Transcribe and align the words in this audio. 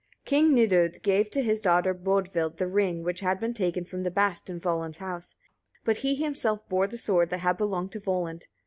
King 0.25 0.55
Nidud 0.55 1.03
gave 1.03 1.29
to 1.29 1.43
his 1.43 1.61
daughter 1.61 1.93
Bodvild 1.93 2.57
the 2.57 2.65
ring 2.65 3.03
which 3.03 3.19
had 3.19 3.39
been 3.39 3.53
taken 3.53 3.85
from 3.85 4.01
the 4.01 4.09
bast 4.09 4.49
in 4.49 4.59
Volund's 4.59 4.97
house; 4.97 5.35
but 5.85 5.97
he 5.97 6.15
himself 6.15 6.67
bore 6.67 6.87
the 6.87 6.97
sword 6.97 7.29
that 7.29 7.41
had 7.41 7.55
belonged 7.57 7.91
to 7.91 7.99
Volund. 7.99 8.47